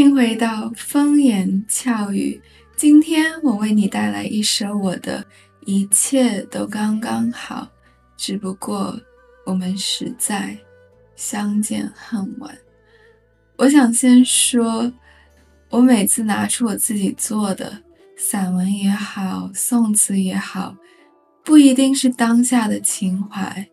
[0.00, 2.40] 欢迎回到风言俏语。
[2.74, 5.22] 今天我为你带来一首我的
[5.66, 7.68] 一切都刚刚好，
[8.16, 8.98] 只不过
[9.44, 10.56] 我们实在
[11.16, 12.56] 相见恨晚。
[13.58, 14.90] 我想先说，
[15.68, 17.82] 我每次拿出我自己做的
[18.16, 20.74] 散文也好，宋词也好，
[21.44, 23.68] 不一定是当下的情怀，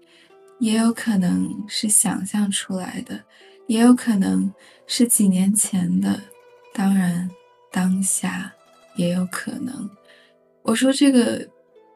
[0.59, 3.23] 也有可能是想象出来的。
[3.67, 4.51] 也有可能
[4.87, 6.19] 是几年前的，
[6.73, 7.29] 当然，
[7.71, 8.53] 当下
[8.95, 9.89] 也有可能。
[10.63, 11.47] 我说这个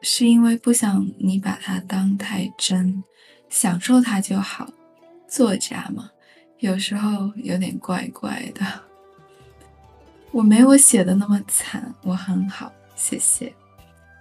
[0.02, 3.02] 是因为不想你把它当太真，
[3.48, 4.70] 享受它就好。
[5.26, 6.10] 作家嘛，
[6.58, 8.64] 有时候有点怪怪的。
[10.30, 13.52] 我没我写的那么惨，我很好，谢谢。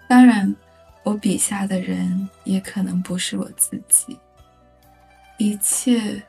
[0.07, 0.55] 当然，
[1.03, 4.17] 我笔下的人也可能不是我自己，
[5.37, 6.23] 一切。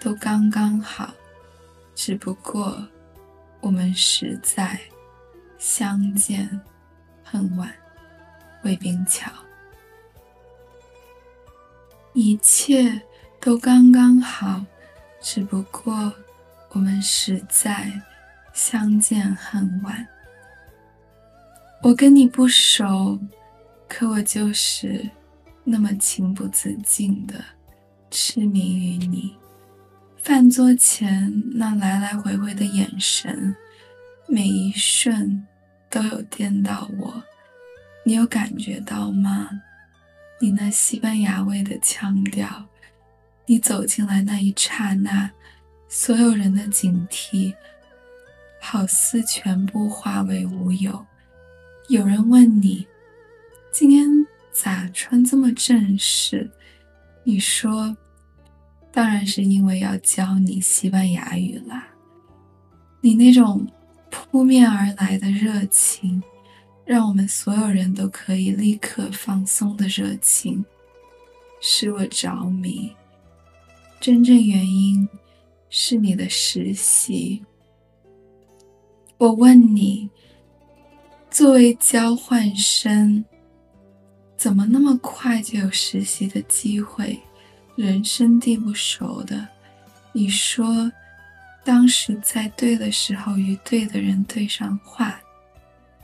[0.00, 1.12] 都刚刚好，
[1.94, 2.86] 只不过
[3.60, 4.80] 我们实在
[5.58, 6.48] 相见
[7.24, 7.72] 恨晚。
[8.64, 9.30] 魏冰桥，
[12.12, 13.00] 一切
[13.40, 14.64] 都刚刚好，
[15.20, 16.12] 只不过
[16.70, 17.92] 我们实在
[18.52, 20.06] 相见恨晚。
[21.82, 23.18] 我跟你不熟，
[23.88, 25.08] 可我就是
[25.62, 27.44] 那么情不自禁的
[28.10, 29.36] 痴迷于你。
[30.28, 33.56] 饭桌前那来来回回的眼神，
[34.26, 35.46] 每一瞬
[35.88, 37.22] 都有颠倒我。
[38.04, 39.48] 你有感觉到吗？
[40.38, 42.66] 你那西班牙味的腔调，
[43.46, 45.30] 你走进来那一刹那，
[45.88, 47.54] 所有人的警惕，
[48.60, 51.06] 好似全部化为乌有。
[51.88, 52.86] 有人问你，
[53.72, 54.06] 今天
[54.52, 56.50] 咋穿这么正式？
[57.24, 57.96] 你说。
[58.92, 61.88] 当然是因为要教你西班牙语啦！
[63.00, 63.66] 你那种
[64.10, 66.22] 扑面而来的热情，
[66.84, 70.64] 让我们所有人都可以立刻放松的热情，
[71.60, 72.90] 使我着迷。
[74.00, 75.08] 真正原因
[75.68, 77.44] 是你的实习。
[79.18, 80.08] 我问你，
[81.30, 83.24] 作为交换生，
[84.36, 87.20] 怎么那么快就有实习的机会？
[87.78, 89.46] 人生地不熟的，
[90.10, 90.90] 你说，
[91.62, 95.20] 当时在对的时候与对的人对上话，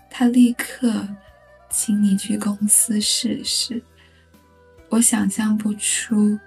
[0.09, 1.05] 他立刻
[1.69, 3.83] 请你去公司试试。
[4.89, 6.39] 我想象不出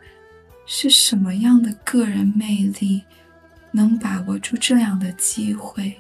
[0.66, 3.04] 是什么样的个人魅力
[3.74, 5.94] 能把握住这样的机会。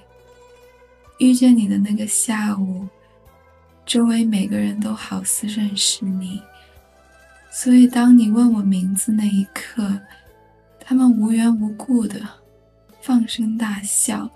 [1.19, 2.87] 遇见你的那个下午，
[3.85, 6.41] 周围每个人都好似认识你。
[7.59, 9.99] 所以，当你问我名字那一刻，
[10.79, 12.21] 他们无缘无故的
[13.01, 14.29] 放声大笑。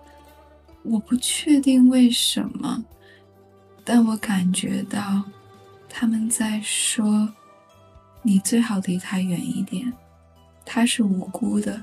[0.81, 2.83] 我不确定为什么，
[3.83, 5.23] 但我感觉到
[5.87, 7.31] 他们在说
[8.23, 9.93] ：“你最好离他远一点，
[10.65, 11.79] 他是无辜的。”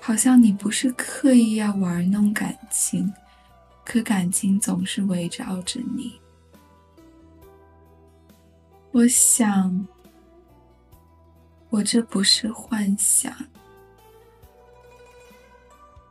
[0.00, 3.10] 好像你不是刻意要玩弄感情，
[3.86, 6.20] 可感情总是围绕着你。
[8.92, 9.86] 我想。
[11.70, 13.32] 我这不是幻想，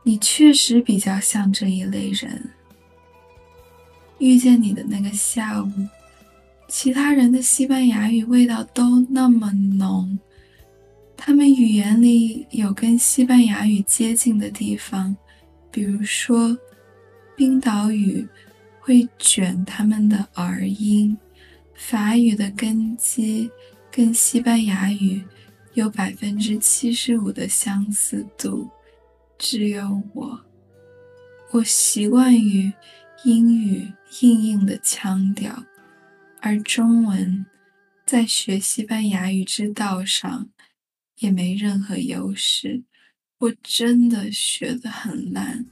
[0.02, 2.50] 你确实比较像这一类人。
[4.18, 5.70] 遇见你的那个下午，
[6.66, 10.18] 其他人的西班牙语味道都那么浓，
[11.16, 15.14] 他们语言里有跟西班牙语接近的地方，
[15.70, 16.58] 比如说
[17.36, 18.26] 冰岛语
[18.80, 21.16] 会卷他们的儿音，
[21.74, 23.50] 法语的根基
[23.90, 25.22] 跟西班牙语。
[25.74, 28.68] 有百分之七十五的相似度，
[29.38, 30.40] 只有我，
[31.52, 32.72] 我习惯于
[33.24, 35.64] 英语硬硬的腔调，
[36.40, 37.46] 而中文
[38.04, 40.48] 在学西班牙语之道上
[41.18, 42.82] 也没任何优势。
[43.38, 45.66] 我真的学得很烂，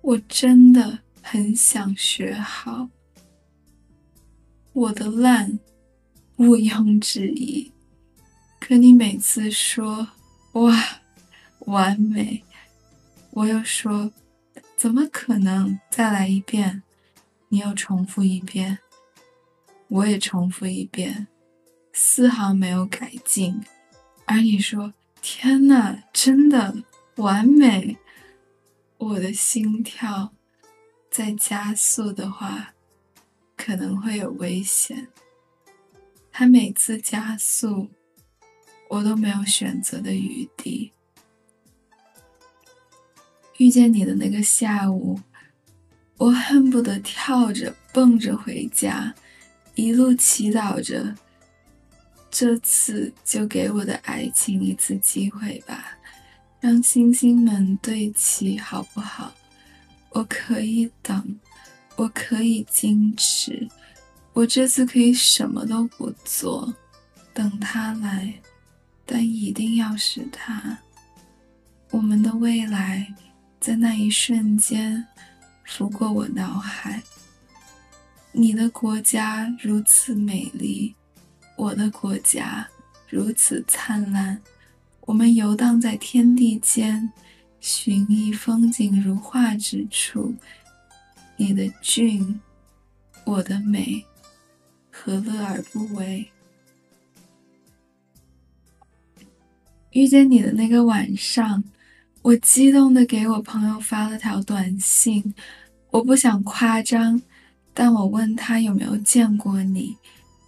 [0.00, 2.88] 我真的很想学好，
[4.72, 5.58] 我的烂
[6.36, 7.72] 毋庸置疑。
[8.70, 10.06] 可你每次说
[10.54, 11.00] “哇，
[11.66, 12.44] 完美”，
[13.34, 14.12] 我又说
[14.78, 16.84] “怎么可能？”再来一遍，
[17.48, 18.78] 你又重复一遍，
[19.88, 21.26] 我也重复一遍，
[21.92, 23.60] 丝毫没有改进。
[24.24, 26.84] 而你说“天呐，真的
[27.16, 27.98] 完美”，
[28.98, 30.32] 我的心跳
[31.10, 32.74] 在加速的话，
[33.56, 35.08] 可能会有危险。
[36.30, 37.88] 它每次加速。
[38.90, 40.92] 我都没有选择的余地。
[43.58, 45.20] 遇见你的那个下午，
[46.16, 49.14] 我恨不得跳着蹦着回家，
[49.76, 51.14] 一路祈祷着，
[52.32, 55.96] 这次就给我的爱情一次机会吧，
[56.58, 59.32] 让星星们对齐，好不好？
[60.08, 61.38] 我可以等，
[61.94, 63.68] 我可以矜持，
[64.32, 66.74] 我这次可以什么都不做，
[67.32, 68.34] 等他来，
[69.12, 70.78] 但一定要是他。
[71.90, 73.12] 我们的未来
[73.58, 75.04] 在那一瞬间
[75.64, 77.02] 拂过我脑海。
[78.30, 80.94] 你的国家如此美丽，
[81.56, 82.68] 我的国家
[83.08, 84.40] 如此灿烂，
[85.00, 87.10] 我们游荡在天地间。
[87.58, 90.34] 寻觅风景如画之处，
[91.36, 92.40] 你的俊，
[93.26, 94.02] 我的美，
[94.90, 96.30] 何乐而不为？
[99.92, 101.64] 遇见你的那个晚上，
[102.22, 105.34] 我激动的给我朋友发了条短信。
[105.90, 107.20] 我不想夸张，
[107.74, 109.96] 但我问他有没有见过你。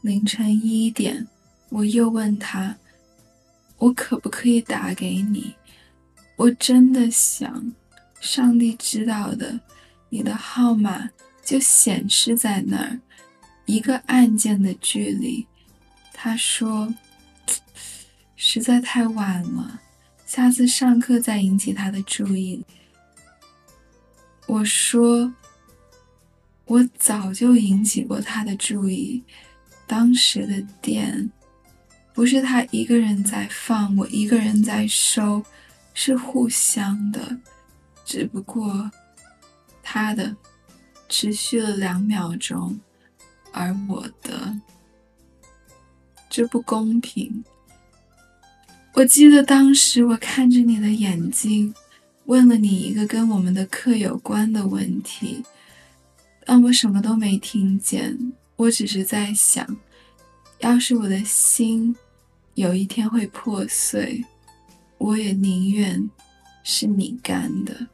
[0.03, 1.27] 凌晨一点，
[1.71, 2.77] 我又问他，
[3.79, 5.55] 我可不可以打给你？
[6.37, 7.73] 我真的想，
[8.21, 9.59] 上帝知道的，
[10.09, 11.11] 你的号码
[11.44, 13.00] 就显示在那儿，
[13.67, 15.47] 一个按键的距离。
[16.12, 16.93] 他说，
[18.44, 19.81] 实在太晚了，
[20.27, 22.65] 下次上课再引起他的注意。
[24.49, 25.33] 我说，
[26.65, 29.23] 我早就引起过他的注意，
[29.87, 31.31] 当时的电
[32.12, 35.41] 不是他一个人在放，我一个人在收。
[35.94, 37.39] 是互相的，
[38.05, 38.91] 只不过
[39.85, 40.35] 他的
[41.09, 42.81] 持续了两秒钟，
[43.53, 44.59] 而我的
[46.29, 47.44] 这不公平。
[48.94, 51.75] 我记得当时我看着你的眼睛，
[52.27, 55.43] 问了你一个跟我们的课有关的问题，
[56.44, 58.35] 但我什么都没听见。
[58.56, 59.67] 我只是在想，
[60.61, 61.97] 要是我的心
[62.55, 64.23] 有一天会破碎。
[64.99, 66.11] 我也宁愿
[66.62, 67.87] 是你干的，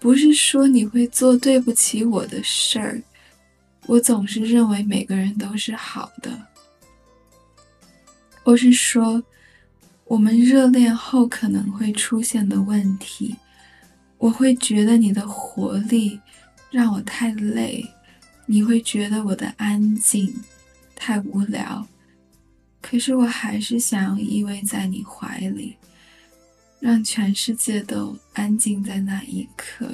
[0.00, 3.02] 不是说你会做对不起我的事儿。
[3.86, 6.46] 我总是认为每个人都是好的，
[8.44, 9.22] 我是说
[10.06, 13.36] 我们热恋后可能会出现的问题。
[14.18, 16.18] 我会觉得你的活力
[16.70, 17.84] 让我太累，
[18.46, 20.34] 你会觉得我的安静
[20.94, 21.86] 太无聊，
[22.80, 25.76] 可是我还是想要依偎在你怀里。
[26.78, 29.90] 让全世界都安静在那一刻，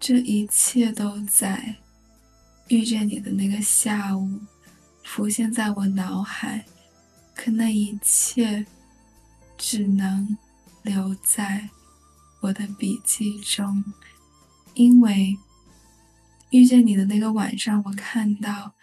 [0.00, 1.76] 这一切都在
[2.68, 4.40] 遇见你的那个下午
[5.04, 6.64] 浮现在我脑海，
[7.36, 8.64] 可那一切
[9.62, 10.38] 只能
[10.82, 11.68] 留在
[12.40, 13.84] 我的笔记中，
[14.72, 15.36] 因为
[16.48, 18.74] 遇见你的那个晚上，我看到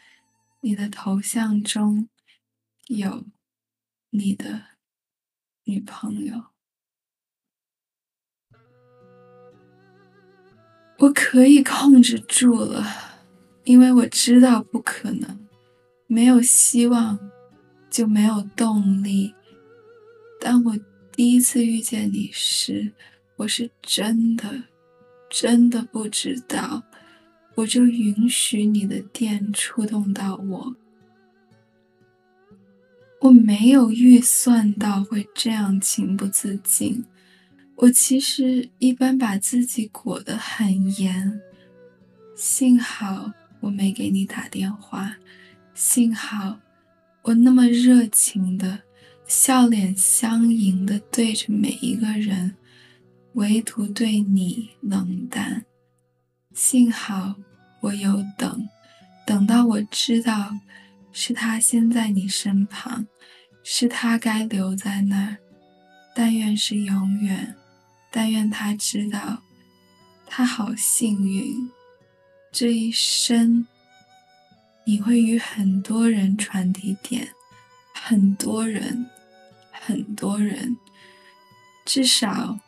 [0.62, 2.08] 你的头像中
[2.90, 3.26] 有
[4.12, 4.66] 你的
[5.64, 6.44] 女朋友。
[11.00, 12.86] 我可以控制住了，
[13.64, 15.48] 因为我知道不可能，
[16.06, 17.20] 没有希望
[17.90, 19.34] 就没有动力。
[20.48, 20.80] 当我
[21.12, 22.94] 第一次遇见你时，
[23.36, 24.64] 我是真的
[25.30, 26.82] 真的不知道，
[27.56, 30.74] 我就允许你的电触动到我，
[33.20, 37.04] 我没有预算到会这样情不自禁。
[37.76, 41.42] 我其实一般把自己裹得很严，
[42.38, 45.18] 幸好我没给你打电话，
[45.74, 46.62] 幸好
[47.24, 48.80] 我那么热情的
[49.28, 52.56] 笑脸相迎的对着每一个人，
[53.34, 55.66] 唯独对你冷淡。
[56.54, 57.36] 幸好
[57.82, 58.68] 我有等，
[59.26, 60.58] 等到我知道
[61.12, 63.06] 是他先在你身旁，
[63.64, 65.38] 是他该留在那儿，
[66.16, 67.56] 但愿是永远。
[68.10, 69.44] 但愿他知道，
[70.26, 71.70] 他好幸运。
[72.52, 73.68] 这一生，
[74.86, 77.28] 你会与很多人传递点，
[77.94, 79.06] 很多人，
[79.88, 80.76] 很多人。
[81.86, 82.60] 至少，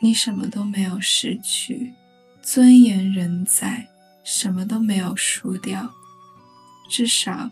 [0.00, 1.92] 你什么都没有失去，
[2.40, 3.88] 尊严仍在，
[4.24, 5.92] 什么都没有输掉。
[6.88, 7.50] 至少，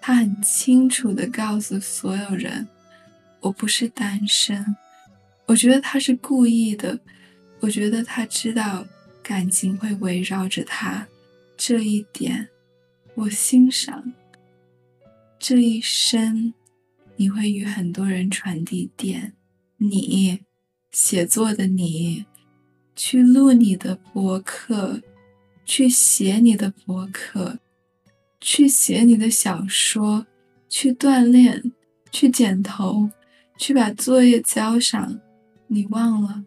[0.00, 2.66] 他很清楚的告诉所有人：
[3.42, 4.74] 我不是单身。
[5.46, 6.98] 我觉得他是故意的，
[7.60, 8.84] 我觉得他知道
[9.22, 11.06] 感情会围绕着他，
[11.56, 12.48] 这一点
[13.14, 14.12] 我欣赏。
[15.38, 16.54] 这一生
[17.16, 19.34] 你会与很多人传递电，
[19.76, 20.40] 你
[20.90, 22.26] 写作的你，
[22.94, 25.02] 去录你的博客，
[25.64, 27.58] 去写你的博客，
[28.40, 30.26] 去写你的小说，
[30.68, 31.72] 去锻炼，
[32.10, 33.10] 去剪头，
[33.56, 35.20] 去把作业交上。
[35.68, 36.44] 你忘了，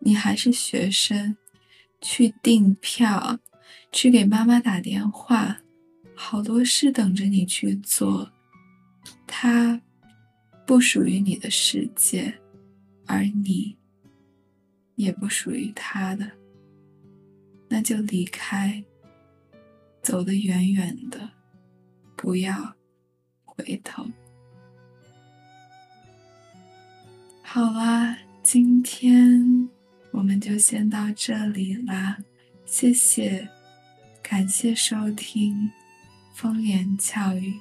[0.00, 1.36] 你还是学生。
[2.02, 3.40] 去订票，
[3.92, 5.58] 去给妈妈打电话，
[6.14, 8.32] 好多事等着你去做。
[9.26, 9.82] 他
[10.70, 12.32] 不属于你的世界，
[13.04, 13.76] 而你
[14.94, 16.30] 也不属于他的。
[17.68, 18.84] 那就离开，
[20.00, 21.28] 走得远远的，
[22.14, 22.76] 不要
[23.44, 24.06] 回头。
[27.42, 29.68] 好啦，今天。
[30.12, 32.16] 我们就先到这里啦，
[32.64, 33.48] 谢谢，
[34.22, 35.68] 感谢收听
[36.32, 37.58] 风言俏语，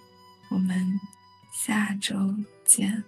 [0.51, 0.99] 我们
[1.51, 2.15] 下周
[2.69, 3.03] 见。